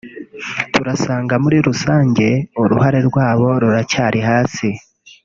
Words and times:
turasanga 0.73 1.33
muri 1.43 1.57
rusange 1.67 2.27
uruhare 2.61 2.99
rwabo 3.09 3.47
ruracyari 3.61 4.19
hasi 4.29 4.69